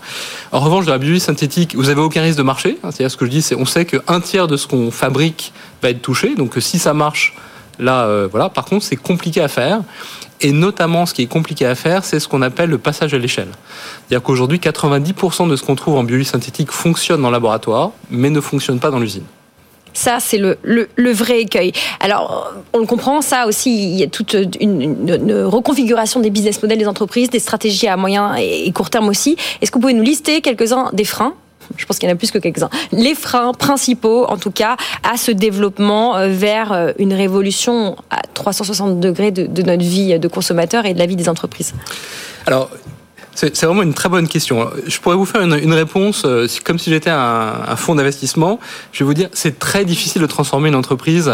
En 0.52 0.60
revanche, 0.60 0.86
dans 0.86 0.92
la 0.92 0.98
biologie 0.98 1.20
synthétique, 1.20 1.76
vous 1.76 1.84
n'avez 1.84 2.02
aucun 2.02 2.22
risque 2.22 2.38
de 2.38 2.44
marché. 2.44 2.78
Hein, 2.84 2.92
c'est-à-dire 2.92 3.12
ce 3.12 3.18
que 3.18 3.26
je 3.26 3.32
dis, 3.32 3.42
c'est 3.42 3.56
on 3.56 3.66
sait 3.66 3.86
qu'un 3.86 4.20
tiers 4.22 4.48
de 4.48 4.58
ce 4.58 4.68
qu'on 4.68 4.92
fabrique 4.92 5.54
va 5.82 5.90
être 5.90 6.02
touché. 6.02 6.36
Donc 6.36 6.56
si 6.60 6.80
ça 6.80 6.94
marche, 6.94 7.36
là, 7.80 8.06
euh, 8.06 8.28
voilà. 8.30 8.50
Par 8.50 8.66
contre, 8.66 8.86
c'est 8.86 8.96
compliqué 8.96 9.42
à 9.42 9.48
faire. 9.48 9.82
Et 10.44 10.52
notamment, 10.52 11.06
ce 11.06 11.14
qui 11.14 11.22
est 11.22 11.28
compliqué 11.28 11.66
à 11.68 11.76
faire, 11.76 12.04
c'est 12.04 12.20
ce 12.20 12.28
qu'on 12.28 12.42
appelle 12.42 12.70
le 12.70 12.80
passage 12.80 13.14
à 13.14 13.20
l'échelle. 13.20 13.50
C'est-à-dire 14.08 14.24
qu'aujourd'hui, 14.24 14.58
90% 14.58 15.48
de 15.48 15.56
ce 15.56 15.64
qu'on 15.64 15.76
trouve 15.76 15.98
en 15.98 16.04
biologie 16.04 16.28
synthétique 16.28 16.72
fonctionne 16.72 17.22
le 17.22 17.30
laboratoire, 17.30 17.92
mais 18.10 18.32
ne 18.32 18.42
fonctionne 18.42 18.80
pas 18.80 18.90
dans 18.90 19.00
l'usine. 19.00 19.24
Ça, 19.94 20.18
c'est 20.20 20.38
le, 20.38 20.58
le, 20.64 21.12
vrai 21.12 21.42
écueil. 21.42 21.74
Alors, 22.00 22.54
on 22.74 22.80
le 22.80 22.86
comprend, 22.86 23.22
ça 23.22 23.48
aussi, 23.48 23.92
il 23.92 24.00
y 24.00 24.04
a 24.04 24.08
toute 24.08 24.36
une, 24.60 25.44
reconfiguration 25.44 26.20
des 26.20 26.30
business 26.30 26.62
models 26.62 26.80
des 26.80 26.88
entreprises, 26.88 27.30
des 27.30 27.40
stratégies 27.40 27.88
à 27.88 27.98
moyen 27.98 28.36
et 28.36 28.72
court 28.72 28.90
terme 28.90 29.10
aussi. 29.10 29.36
Est-ce 29.62 29.72
que 29.72 29.76
vous 29.76 29.82
pouvez 29.82 29.94
nous 29.94 30.04
lister 30.04 30.42
quelques-uns 30.42 30.90
des 30.94 31.06
freins? 31.06 31.34
Je 31.78 31.86
pense 31.86 32.00
qu'il 32.00 32.10
y 32.10 32.12
en 32.12 32.16
a 32.16 32.18
plus 32.18 32.32
que 32.32 32.38
quelques-uns. 32.38 32.70
Les 32.92 33.16
freins 33.16 33.54
principaux, 33.54 34.26
en 34.26 34.38
tout 34.38 34.52
cas, 34.52 34.76
à 35.10 35.18
ce 35.18 35.32
développement 35.32 36.18
euh, 36.18 36.28
vers 36.28 36.72
euh, 36.72 36.92
une 36.98 37.14
révolution 37.14 37.96
à 38.10 38.22
360 38.34 39.00
degrés 39.00 39.32
de, 39.32 39.46
de 39.46 39.62
notre 39.62 39.84
vie 39.84 40.20
de 40.20 40.28
consommateur 40.28 40.86
et 40.86 40.94
de 40.94 41.00
la 41.00 41.06
vie 41.06 41.16
des 41.16 41.30
entreprises. 41.30 41.74
Alors, 42.46 42.70
c'est 43.34 43.64
vraiment 43.64 43.84
une 43.84 43.94
très 43.94 44.10
bonne 44.10 44.28
question. 44.28 44.70
Je 44.86 45.00
pourrais 45.00 45.16
vous 45.16 45.26
faire 45.26 45.42
une, 45.42 45.74
réponse 45.74 46.24
euh, 46.26 46.48
comme 46.64 46.80
si 46.80 46.90
j'étais 46.90 47.10
un, 47.10 47.76
fonds 47.76 47.96
d'investissement. 47.96 48.60
Je 48.92 49.00
vais 49.00 49.06
vous 49.06 49.14
dire, 49.14 49.30
c'est 49.34 49.60
très 49.60 49.86
difficile 49.86 50.22
de 50.22 50.28
transformer 50.28 50.70
une 50.70 50.76
entreprise 50.76 51.32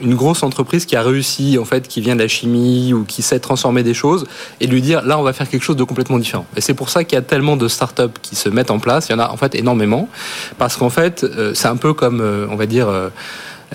une 0.00 0.14
grosse 0.14 0.42
entreprise 0.42 0.86
qui 0.86 0.96
a 0.96 1.02
réussi, 1.02 1.58
en 1.58 1.64
fait, 1.64 1.86
qui 1.86 2.00
vient 2.00 2.16
de 2.16 2.22
la 2.22 2.28
chimie 2.28 2.92
ou 2.92 3.04
qui 3.04 3.22
sait 3.22 3.38
transformer 3.38 3.82
des 3.82 3.94
choses, 3.94 4.26
et 4.60 4.66
lui 4.66 4.82
dire 4.82 5.02
là, 5.04 5.18
on 5.18 5.22
va 5.22 5.32
faire 5.32 5.48
quelque 5.48 5.62
chose 5.62 5.76
de 5.76 5.84
complètement 5.84 6.18
différent. 6.18 6.46
Et 6.56 6.60
c'est 6.60 6.74
pour 6.74 6.88
ça 6.88 7.04
qu'il 7.04 7.14
y 7.14 7.18
a 7.18 7.22
tellement 7.22 7.56
de 7.56 7.68
startups 7.68 8.18
qui 8.22 8.34
se 8.34 8.48
mettent 8.48 8.70
en 8.70 8.78
place. 8.78 9.08
Il 9.08 9.12
y 9.12 9.14
en 9.14 9.18
a 9.20 9.30
en 9.30 9.36
fait 9.36 9.54
énormément, 9.54 10.08
parce 10.58 10.76
qu'en 10.76 10.90
fait, 10.90 11.24
euh, 11.24 11.52
c'est 11.54 11.68
un 11.68 11.76
peu 11.76 11.94
comme, 11.94 12.20
euh, 12.20 12.46
on 12.50 12.56
va 12.56 12.66
dire 12.66 12.88
euh, 12.88 13.08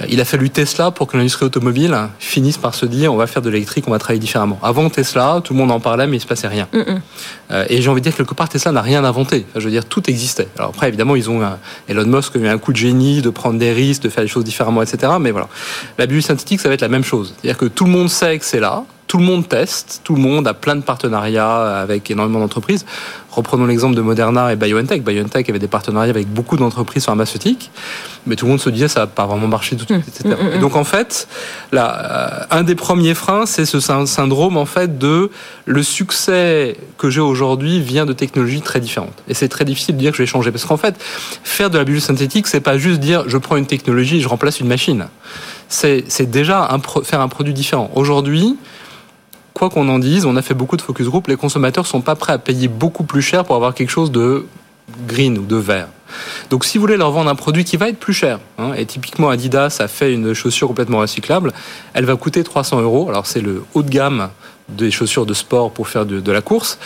il 0.07 0.21
a 0.21 0.25
fallu 0.25 0.49
Tesla 0.49 0.91
pour 0.91 1.07
que 1.07 1.17
l'industrie 1.17 1.45
automobile 1.45 1.95
finisse 2.19 2.57
par 2.57 2.75
se 2.75 2.85
dire 2.85 3.13
on 3.13 3.17
va 3.17 3.27
faire 3.27 3.41
de 3.41 3.49
l'électrique, 3.49 3.85
on 3.87 3.91
va 3.91 3.99
travailler 3.99 4.19
différemment. 4.19 4.59
Avant 4.63 4.89
Tesla, 4.89 5.41
tout 5.43 5.53
le 5.53 5.59
monde 5.59 5.71
en 5.71 5.79
parlait, 5.79 6.07
mais 6.07 6.17
il 6.17 6.21
se 6.21 6.27
passait 6.27 6.47
rien. 6.47 6.67
Euh, 7.51 7.65
et 7.69 7.81
j'ai 7.81 7.89
envie 7.89 8.01
de 8.01 8.03
dire 8.03 8.13
que 8.13 8.19
quelque 8.19 8.33
part, 8.33 8.49
Tesla 8.49 8.71
n'a 8.71 8.81
rien 8.81 9.03
inventé. 9.03 9.45
je 9.55 9.61
veux 9.61 9.71
dire, 9.71 9.85
tout 9.85 10.09
existait. 10.09 10.47
Alors 10.57 10.69
après, 10.69 10.87
évidemment, 10.87 11.15
ils 11.15 11.29
ont 11.29 11.41
Elon 11.87 12.05
Musk 12.05 12.35
a 12.35 12.39
eu 12.39 12.47
un 12.47 12.57
coup 12.57 12.71
de 12.71 12.77
génie 12.77 13.21
de 13.21 13.29
prendre 13.29 13.57
des 13.57 13.73
risques, 13.73 14.03
de 14.03 14.09
faire 14.09 14.23
les 14.23 14.29
choses 14.29 14.43
différemment, 14.43 14.81
etc. 14.81 15.13
Mais 15.19 15.31
voilà, 15.31 15.47
la 15.97 16.05
biologie 16.05 16.27
synthétique, 16.27 16.59
ça 16.59 16.67
va 16.69 16.75
être 16.75 16.81
la 16.81 16.89
même 16.89 17.03
chose. 17.03 17.33
C'est-à-dire 17.41 17.57
que 17.57 17.65
tout 17.65 17.85
le 17.85 17.91
monde 17.91 18.09
sait 18.09 18.37
que 18.37 18.45
c'est 18.45 18.59
là, 18.59 18.83
tout 19.09 19.17
le 19.17 19.23
monde 19.23 19.49
teste, 19.49 20.01
tout 20.03 20.13
le 20.13 20.21
monde 20.21 20.47
a 20.47 20.53
plein 20.53 20.75
de 20.75 20.83
partenariats 20.83 21.79
avec 21.79 22.11
énormément 22.11 22.39
d'entreprises. 22.39 22.85
Reprenons 23.31 23.65
l'exemple 23.65 23.95
de 23.95 24.01
Moderna 24.01 24.53
et 24.53 24.55
BioNTech. 24.55 25.03
BioNTech 25.03 25.49
avait 25.49 25.57
des 25.57 25.67
partenariats 25.67 26.11
avec 26.11 26.27
beaucoup 26.27 26.57
d'entreprises 26.57 27.05
pharmaceutiques, 27.05 27.71
mais 28.27 28.35
tout 28.35 28.45
le 28.45 28.51
monde 28.51 28.61
se 28.61 28.69
disait 28.69 28.87
ça 28.87 29.01
va 29.01 29.07
pas 29.07 29.25
vraiment 29.25 29.47
marcher 29.47 29.75
tout 29.75 29.85
de 29.85 29.93
suite, 29.93 30.07
etc. 30.07 30.35
Mm, 30.39 30.45
mm, 30.45 30.57
mm, 30.57 30.59
donc 30.59 30.75
en 30.75 30.83
fait, 30.83 31.27
là, 31.71 32.45
euh, 32.51 32.57
un 32.59 32.61
des 32.61 32.75
premiers 32.75 33.15
freins, 33.15 33.47
c'est 33.47 33.65
ce 33.65 33.79
syndrome 33.79 34.57
en 34.57 34.65
fait 34.65 34.99
de 34.99 35.31
le 35.65 35.81
succès 35.81 36.77
que 36.99 37.09
j'ai 37.09 37.21
aujourd'hui 37.21 37.81
vient 37.81 38.05
de 38.05 38.13
technologies 38.13 38.61
très 38.61 38.79
différentes. 38.79 39.23
Et 39.27 39.33
c'est 39.33 39.49
très 39.49 39.65
difficile 39.65 39.95
de 39.95 40.01
dire 40.01 40.11
que 40.11 40.17
je 40.17 40.21
vais 40.21 40.27
changer, 40.27 40.51
parce 40.51 40.65
qu'en 40.65 40.77
fait, 40.77 40.93
faire 41.43 41.71
de 41.71 41.79
la 41.79 41.83
biologie 41.83 42.05
synthétique, 42.05 42.45
c'est 42.45 42.61
pas 42.61 42.77
juste 42.77 42.99
dire 42.99 43.23
je 43.25 43.37
prends 43.39 43.55
une 43.55 43.65
technologie 43.65 44.17
et 44.17 44.21
je 44.21 44.27
remplace 44.27 44.59
une 44.59 44.67
machine. 44.67 45.07
C'est 45.67 46.29
déjà 46.29 46.69
faire 47.03 47.21
un 47.21 47.27
produit 47.27 47.53
différent. 47.53 47.89
Aujourd'hui, 47.95 48.55
quoi 49.59 49.69
qu'on 49.69 49.89
en 49.89 49.99
dise, 49.99 50.25
on 50.25 50.37
a 50.37 50.41
fait 50.41 50.53
beaucoup 50.53 50.77
de 50.77 50.81
focus 50.81 51.07
group, 51.07 51.27
les 51.27 51.35
consommateurs 51.35 51.85
sont 51.85 51.99
pas 51.99 52.15
prêts 52.15 52.31
à 52.31 52.37
payer 52.37 52.69
beaucoup 52.69 53.03
plus 53.03 53.21
cher 53.21 53.43
pour 53.43 53.55
avoir 53.55 53.73
quelque 53.73 53.89
chose 53.89 54.09
de 54.09 54.45
green 55.05 55.37
ou 55.37 55.43
de 55.43 55.57
vert. 55.57 55.89
Donc 56.49 56.63
si 56.63 56.77
vous 56.77 56.81
voulez 56.81 56.95
leur 56.95 57.11
vendre 57.11 57.29
un 57.29 57.35
produit 57.35 57.65
qui 57.65 57.75
va 57.75 57.89
être 57.89 57.99
plus 57.99 58.13
cher, 58.13 58.39
hein, 58.57 58.71
et 58.77 58.85
typiquement 58.85 59.29
Adidas 59.29 59.77
a 59.81 59.89
fait 59.89 60.13
une 60.13 60.33
chaussure 60.33 60.69
complètement 60.69 60.99
recyclable, 60.99 61.51
elle 61.93 62.05
va 62.05 62.15
coûter 62.15 62.43
300 62.43 62.81
euros. 62.81 63.09
Alors 63.09 63.27
c'est 63.27 63.41
le 63.41 63.63
haut 63.73 63.83
de 63.83 63.89
gamme 63.89 64.29
des 64.69 64.91
chaussures 64.91 65.25
de 65.25 65.33
sport 65.33 65.71
pour 65.71 65.87
faire 65.87 66.05
de, 66.05 66.31
la 66.31 66.41
course, 66.41 66.77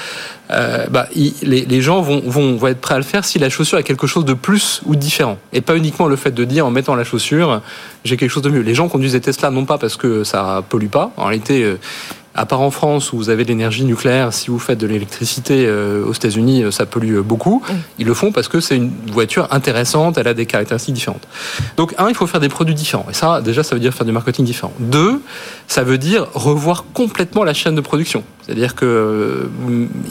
euh, 0.52 0.88
bah, 0.88 1.08
les, 1.14 1.82
gens 1.82 2.02
vont, 2.02 2.66
être 2.68 2.80
prêts 2.80 2.96
à 2.96 2.98
le 2.98 3.04
faire 3.04 3.26
si 3.26 3.40
la 3.40 3.50
chaussure 3.50 3.78
a 3.78 3.84
quelque 3.84 4.08
chose 4.08 4.26
de 4.26 4.34
plus 4.34 4.82
ou 4.86 4.96
différent. 4.96 5.38
Et 5.52 5.62
pas 5.62 5.76
uniquement 5.76 6.08
le 6.08 6.16
fait 6.16 6.32
de 6.32 6.44
dire 6.46 6.66
en 6.66 6.72
mettant 6.72 6.96
la 6.96 7.04
chaussure, 7.04 7.62
j'ai 8.06 8.18
quelque 8.18 8.30
chose 8.30 8.44
de 8.44 8.50
mieux. 8.50 8.62
Les 8.62 8.74
gens 8.74 8.88
conduisent 8.88 9.14
des 9.14 9.22
Tesla 9.22 9.52
non 9.52 9.66
pas 9.66 9.78
parce 9.78 9.98
que 9.98 10.24
ça 10.24 10.64
pollue 10.68 10.88
pas, 10.88 11.12
en 11.18 11.26
réalité, 11.26 11.64
euh, 11.64 11.78
À 12.36 12.48
part 12.48 12.62
en 12.62 12.72
France 12.72 13.14
où 13.14 13.18
vous 13.18 13.30
avez 13.30 13.44
de 13.44 13.50
l'énergie 13.50 13.86
nucléaire, 13.86 14.34
si 14.34 14.48
vous 14.50 14.58
faites 14.58 14.80
de 14.80 14.88
l'électricité 14.88 15.66
euh, 15.68 16.04
aux 16.04 16.14
États-Unis, 16.14 16.64
ça 16.72 16.88
pollue 16.88 17.20
beaucoup. 17.20 17.62
Ils 18.00 18.08
le 18.08 18.16
font 18.16 18.32
parce 18.32 18.48
que 18.48 18.60
c'est 18.60 18.76
une 18.76 18.92
voiture 19.12 19.48
intéressante, 19.52 20.18
elle 20.18 20.28
a 20.28 20.34
des 20.34 20.48
caractéristiques 20.48 20.96
différentes. 20.96 21.28
Donc 21.78 21.94
un, 22.00 22.10
il 22.10 22.16
faut 22.16 22.26
faire 22.26 22.40
des 22.40 22.50
produits 22.50 22.74
différents. 22.74 23.06
Et 23.10 23.14
ça, 23.14 23.42
déjà, 23.42 23.62
ça 23.62 23.76
veut 23.76 23.82
dire 23.82 23.94
faire 23.94 24.06
du 24.06 24.12
marketing 24.12 24.46
différent. 24.46 24.74
Deux, 24.80 25.22
ça 25.68 25.84
veut 25.84 26.00
dire 26.00 26.28
revoir 26.34 26.86
complètement 26.94 27.44
la 27.44 27.54
chaîne 27.54 27.76
de 27.76 27.82
production. 27.82 28.24
C'est-à-dire 28.46 28.74
que 28.74 29.50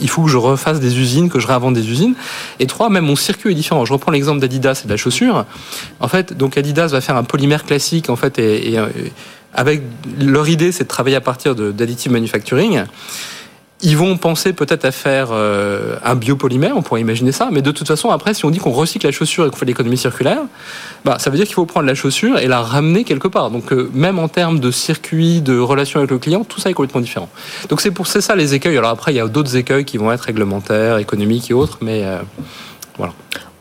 il 0.01 0.09
faut 0.09 0.23
que 0.23 0.31
je 0.31 0.37
refasse 0.37 0.79
des 0.79 0.99
usines, 1.01 1.29
que 1.29 1.41
je 1.41 1.47
réinvente 1.49 1.75
des 1.75 1.91
usines. 1.91 2.15
Et 2.61 2.67
trois, 2.67 2.89
même 2.89 3.05
mon 3.05 3.17
circuit 3.17 3.51
est 3.51 3.55
différent. 3.55 3.85
Je 3.85 3.93
reprends 3.93 4.13
l'exemple 4.13 4.41
d'Adidas 4.41 4.83
et 4.85 4.87
de 4.87 4.93
la 4.93 4.97
chaussure. 4.97 5.45
En 6.01 6.09
fait, 6.09 6.33
donc 6.37 6.57
Adidas 6.57 6.89
va 6.89 7.01
faire 7.01 7.17
un 7.17 7.25
polymère 7.25 7.65
classique, 7.65 8.09
en 8.11 8.17
fait, 8.17 8.39
et, 8.39 8.75
et 8.75 8.79
avec 9.55 9.83
leur 10.19 10.49
idée, 10.49 10.73
c'est 10.73 10.85
de 10.85 10.89
travailler 10.89 11.17
à 11.17 11.21
partir 11.21 11.55
d'additive 11.55 12.13
manufacturing. 12.13 12.85
Ils 13.85 13.97
vont 13.97 14.17
penser 14.17 14.53
peut-être 14.53 14.85
à 14.85 14.93
faire 14.93 15.31
euh, 15.33 15.97
un 16.05 16.15
biopolymère, 16.15 16.77
on 16.77 16.83
pourrait 16.83 17.01
imaginer 17.01 17.33
ça, 17.33 17.49
mais 17.51 17.63
de 17.63 17.73
toute 17.73 17.89
façon, 17.89 18.11
après, 18.11 18.33
si 18.33 18.45
on 18.45 18.51
dit 18.51 18.61
qu'on 18.61 18.71
recycle 18.71 19.05
la 19.07 19.13
chaussure 19.13 19.45
et 19.45 19.51
qu'on 19.51 19.57
fait 19.57 19.67
l'économie 19.67 19.97
circulaire, 19.97 20.43
bah, 21.05 21.17
ça 21.19 21.31
veut 21.31 21.37
dire 21.37 21.47
qu'il 21.47 21.57
faut 21.57 21.67
prendre 21.67 21.87
la 21.87 21.97
chaussure 21.97 22.39
et 22.39 22.47
la 22.47 22.61
ramener 22.61 23.03
quelque 23.03 23.27
part. 23.27 23.51
Donc, 23.51 23.73
euh, 23.73 23.91
même 23.93 24.21
en 24.21 24.29
termes 24.29 24.61
de 24.61 24.71
circuit, 24.71 25.41
de 25.41 25.59
relation 25.59 25.99
avec 25.99 26.13
le 26.13 26.19
client, 26.19 26.45
tout 26.45 26.61
ça 26.61 26.71
est 26.71 26.75
complètement 26.75 27.01
différent. 27.01 27.29
Donc, 27.71 27.81
c'est 27.81 27.91
pour 27.91 28.07
ça 28.07 28.37
les 28.37 28.55
écueils. 28.55 28.79
Alors 28.79 28.91
après, 28.91 29.13
il 29.13 29.17
y 29.17 29.21
a 29.21 29.27
d'autres 29.27 29.57
écueils 29.57 29.85
qui 29.85 29.99
vont 29.99 30.13
être 30.13 30.21
réglementaires, 30.21 30.99
économiques 30.99 31.51
et 31.51 31.55
autres, 31.55 31.79
mais 31.81 32.05
euh, 32.05 32.21
voilà. 32.97 33.15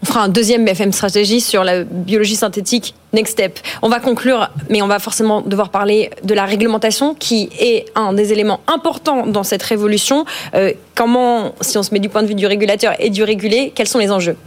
On 0.04 0.06
fera 0.08 0.24
un 0.24 0.30
deuxième 0.30 0.66
BFM 0.66 0.92
stratégie 0.92 1.42
sur 1.42 1.64
la 1.64 1.84
biologie 1.84 2.36
synthétique 2.36 2.96
Next 3.14 3.34
Step. 3.34 3.60
On 3.84 3.90
va 3.90 4.00
conclure, 4.00 4.50
mais 4.70 4.82
on 4.82 4.88
va 4.88 4.98
forcément 4.98 5.42
devoir 5.42 5.70
parler 5.70 6.10
de 6.24 6.34
la 6.34 6.46
réglementation 6.46 7.14
qui 7.14 7.50
est 7.60 7.86
un 7.94 8.14
des 8.14 8.34
éléments 8.34 8.62
importants 8.68 9.28
dans 9.28 9.44
cette 9.44 9.62
révolution. 9.62 10.26
Euh, 10.56 10.72
comment, 10.96 11.54
si 11.62 11.78
on 11.78 11.84
se 11.84 11.94
met 11.94 12.00
du 12.00 12.10
point 12.10 12.24
de 12.24 12.28
vue 12.28 12.36
du 12.36 12.48
régulateur 12.48 12.94
et 13.00 13.12
du 13.12 13.24
régulé, 13.24 13.74
quels 13.76 13.88
sont 13.88 14.00
les 14.00 14.12
enjeux? 14.12 14.38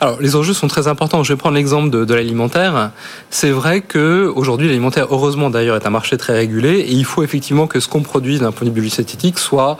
Alors, 0.00 0.20
les 0.20 0.36
enjeux 0.36 0.52
sont 0.52 0.68
très 0.68 0.86
importants. 0.86 1.22
Je 1.22 1.32
vais 1.32 1.36
prendre 1.36 1.56
l'exemple 1.56 1.90
de, 1.90 2.14
l'alimentaire. 2.14 2.90
C'est 3.30 3.50
vrai 3.50 3.80
que 3.80 4.30
aujourd'hui, 4.34 4.68
l'alimentaire, 4.68 5.06
heureusement 5.10 5.50
d'ailleurs, 5.50 5.76
est 5.76 5.86
un 5.86 5.90
marché 5.90 6.16
très 6.16 6.34
régulé 6.34 6.80
et 6.80 6.92
il 6.92 7.04
faut 7.04 7.22
effectivement 7.22 7.66
que 7.66 7.80
ce 7.80 7.88
qu'on 7.88 8.02
produise 8.02 8.40
d'un 8.40 8.52
point 8.52 8.68
de 8.68 8.80
vue 8.80 8.90
synthétique 8.90 9.38
soit 9.38 9.78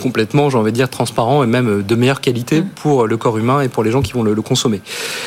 complètement, 0.00 0.50
j'ai 0.50 0.58
envie 0.58 0.72
de 0.72 0.76
dire, 0.76 0.88
transparent 0.88 1.42
et 1.42 1.46
même 1.46 1.82
de 1.82 1.94
meilleure 1.94 2.20
qualité 2.20 2.60
mm. 2.60 2.68
pour 2.76 3.06
le 3.06 3.16
corps 3.16 3.38
humain 3.38 3.60
et 3.60 3.68
pour 3.68 3.84
les 3.84 3.90
gens 3.90 4.02
qui 4.02 4.12
vont 4.12 4.22
le, 4.22 4.34
consommer. 4.42 4.80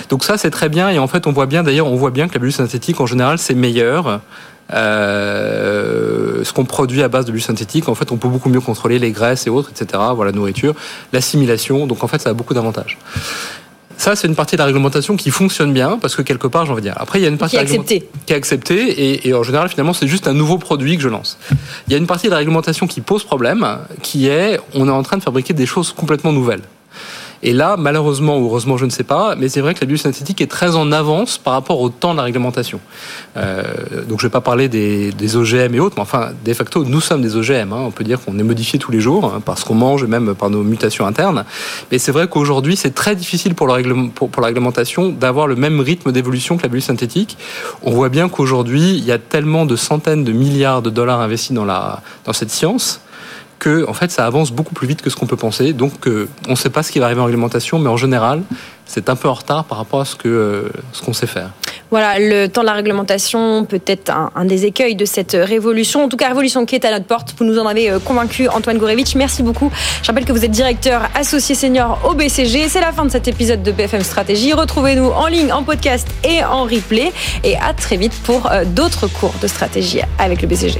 Donc 0.09 0.23
ça, 0.23 0.37
c'est 0.37 0.51
très 0.51 0.69
bien. 0.69 0.89
Et 0.89 0.99
en 0.99 1.07
fait, 1.07 1.27
on 1.27 1.31
voit 1.31 1.45
bien, 1.45 1.63
d'ailleurs, 1.63 1.87
on 1.87 1.95
voit 1.95 2.11
bien 2.11 2.27
que 2.27 2.33
la 2.35 2.39
bulle 2.39 2.53
synthétique, 2.53 3.01
en 3.01 3.05
général, 3.05 3.37
c'est 3.37 3.55
meilleur. 3.55 4.21
Euh, 4.71 6.43
ce 6.43 6.53
qu'on 6.53 6.65
produit 6.65 7.01
à 7.01 7.07
base 7.07 7.25
de 7.25 7.31
bulle 7.31 7.41
synthétique, 7.41 7.89
en 7.89 7.95
fait, 7.95 8.11
on 8.11 8.17
peut 8.17 8.27
beaucoup 8.27 8.49
mieux 8.49 8.61
contrôler 8.61 8.99
les 8.99 9.11
graisses 9.11 9.47
et 9.47 9.49
autres, 9.49 9.71
etc. 9.71 10.01
Voilà, 10.15 10.31
nourriture, 10.31 10.75
l'assimilation. 11.11 11.87
Donc, 11.87 12.03
en 12.03 12.07
fait, 12.07 12.21
ça 12.21 12.29
a 12.29 12.33
beaucoup 12.33 12.53
d'avantages. 12.53 12.97
Ça, 13.99 14.15
c'est 14.15 14.27
une 14.27 14.35
partie 14.35 14.55
de 14.55 14.59
la 14.59 14.65
réglementation 14.65 15.17
qui 15.17 15.29
fonctionne 15.29 15.73
bien 15.73 15.99
parce 16.01 16.15
que 16.15 16.21
quelque 16.21 16.47
part, 16.47 16.65
j'ai 16.65 16.71
envie 16.71 16.81
de 16.81 16.87
dire. 16.87 16.95
Après, 16.97 17.19
il 17.19 17.23
y 17.23 17.25
a 17.25 17.29
une 17.29 17.37
partie 17.37 17.57
qui 17.57 17.61
est 17.61 17.65
acceptée. 17.65 18.09
Qui 18.25 18.31
est 18.31 18.35
acceptée 18.37 19.27
et, 19.27 19.33
en 19.33 19.43
général, 19.43 19.67
finalement, 19.67 19.91
c'est 19.91 20.07
juste 20.07 20.25
un 20.29 20.33
nouveau 20.33 20.57
produit 20.57 20.95
que 20.95 21.03
je 21.03 21.09
lance. 21.09 21.37
Il 21.87 21.91
y 21.91 21.95
a 21.95 21.97
une 21.97 22.07
partie 22.07 22.27
de 22.27 22.31
la 22.31 22.37
réglementation 22.37 22.87
qui 22.87 23.01
pose 23.01 23.25
problème, 23.25 23.67
qui 24.01 24.27
est 24.27 24.57
on 24.73 24.87
est 24.87 24.91
en 24.91 25.03
train 25.03 25.17
de 25.17 25.23
fabriquer 25.23 25.53
des 25.53 25.65
choses 25.65 25.91
complètement 25.91 26.31
nouvelles. 26.31 26.61
Et 27.41 27.53
là, 27.53 27.75
malheureusement 27.77 28.37
ou 28.37 28.45
heureusement, 28.45 28.77
je 28.77 28.85
ne 28.85 28.89
sais 28.89 29.03
pas, 29.03 29.35
mais 29.35 29.49
c'est 29.49 29.61
vrai 29.61 29.73
que 29.73 29.81
la 29.81 29.87
biosynthétique 29.87 30.41
est 30.41 30.51
très 30.51 30.75
en 30.75 30.91
avance 30.91 31.37
par 31.37 31.53
rapport 31.53 31.79
au 31.79 31.89
temps 31.89 32.11
de 32.11 32.17
la 32.17 32.23
réglementation. 32.23 32.79
Euh, 33.37 33.63
donc 34.07 34.19
je 34.19 34.25
ne 34.25 34.29
vais 34.29 34.31
pas 34.31 34.41
parler 34.41 34.67
des, 34.67 35.11
des, 35.11 35.35
OGM 35.35 35.73
et 35.75 35.79
autres, 35.79 35.95
mais 35.95 36.01
enfin, 36.01 36.31
de 36.43 36.53
facto, 36.53 36.83
nous 36.83 37.01
sommes 37.01 37.21
des 37.21 37.35
OGM. 37.35 37.71
Hein. 37.71 37.83
On 37.85 37.91
peut 37.91 38.03
dire 38.03 38.19
qu'on 38.19 38.37
est 38.37 38.43
modifié 38.43 38.79
tous 38.79 38.91
les 38.91 38.99
jours 38.99 39.25
hein, 39.25 39.41
parce 39.43 39.63
qu'on 39.63 39.75
mange 39.75 40.03
et 40.03 40.07
même 40.07 40.35
par 40.35 40.49
nos 40.49 40.63
mutations 40.63 41.05
internes. 41.05 41.45
Mais 41.91 41.97
c'est 41.97 42.11
vrai 42.11 42.27
qu'aujourd'hui, 42.27 42.75
c'est 42.75 42.93
très 42.93 43.15
difficile 43.15 43.55
pour, 43.55 43.67
pour 44.15 44.41
la 44.41 44.47
réglementation 44.47 45.09
d'avoir 45.09 45.47
le 45.47 45.55
même 45.55 45.79
rythme 45.79 46.11
d'évolution 46.11 46.57
que 46.57 46.63
la 46.63 46.69
biosynthétique. 46.69 47.37
On 47.83 47.91
voit 47.91 48.09
bien 48.09 48.27
qu'aujourd'hui, 48.27 48.91
il 48.97 49.05
y 49.05 49.11
a 49.11 49.17
tellement 49.17 49.65
de 49.65 49.75
centaines 49.75 50.23
de 50.23 50.31
milliards 50.31 50.81
de 50.81 50.89
dollars 50.89 51.21
investis 51.21 51.53
dans, 51.53 51.65
la, 51.65 52.01
dans 52.25 52.33
cette 52.33 52.51
science 52.51 53.01
que 53.59 53.87
en 53.87 53.93
fait 53.93 54.09
ça 54.09 54.25
avance 54.25 54.51
beaucoup 54.51 54.73
plus 54.73 54.87
vite 54.87 55.01
que 55.01 55.09
ce 55.09 55.15
qu'on 55.15 55.27
peut 55.27 55.35
penser. 55.35 55.73
Donc 55.73 56.07
euh, 56.07 56.27
on 56.47 56.51
ne 56.51 56.55
sait 56.55 56.69
pas 56.69 56.81
ce 56.81 56.91
qui 56.91 56.99
va 56.99 57.05
arriver 57.05 57.21
en 57.21 57.25
réglementation, 57.25 57.77
mais 57.77 57.89
en 57.89 57.97
général 57.97 58.41
c'est 58.85 59.09
un 59.09 59.15
peu 59.15 59.27
en 59.27 59.33
retard 59.33 59.65
par 59.65 59.77
rapport 59.77 60.01
à 60.01 60.05
ce 60.05 60.15
que 60.15 60.27
euh, 60.27 60.69
ce 60.93 61.03
qu'on 61.03 61.13
sait 61.13 61.27
faire. 61.27 61.51
Voilà, 61.91 62.19
le 62.19 62.47
temps 62.47 62.61
de 62.61 62.67
la 62.67 62.73
réglementation 62.73 63.65
peut 63.65 63.81
être 63.85 64.11
un, 64.35 64.45
des 64.45 64.65
écueils 64.65 64.95
de 64.95 65.05
cette 65.05 65.33
révolution. 65.33 66.03
En 66.03 66.09
tout 66.09 66.17
cas, 66.17 66.27
révolution 66.27 66.65
qui 66.65 66.75
est 66.75 66.85
à 66.85 66.91
notre 66.91 67.05
porte. 67.05 67.33
Vous 67.37 67.45
nous 67.45 67.57
en 67.57 67.65
avez 67.65 67.89
euh, 67.89 67.99
convaincu, 67.99 68.47
Antoine 68.47 68.77
Gourevitch. 68.77 69.15
Merci 69.15 69.41
beaucoup. 69.41 69.71
Je 70.03 70.07
rappelle 70.07 70.25
que 70.25 70.31
vous 70.31 70.45
êtes 70.45 70.51
directeur 70.51 71.09
associé 71.15 71.55
senior 71.55 71.99
au 72.07 72.13
BCG. 72.13 72.69
C'est 72.69 72.81
la 72.81 72.91
fin 72.91 73.05
de 73.05 73.11
cet 73.11 73.27
épisode 73.27 73.63
de 73.63 73.71
BFM 73.71 74.03
Stratégie. 74.03 74.53
Retrouvez-nous 74.53 75.09
en 75.09 75.27
ligne, 75.27 75.51
en 75.51 75.63
podcast 75.63 76.07
et 76.23 76.43
en 76.43 76.63
replay. 76.63 77.11
Et 77.43 77.57
à 77.57 77.73
très 77.73 77.97
vite 77.97 78.13
pour 78.23 78.49
d'autres 78.75 79.07
cours 79.07 79.33
de 79.41 79.47
stratégie 79.47 80.01
avec 80.19 80.43
le 80.43 80.47
BCG. 80.47 80.79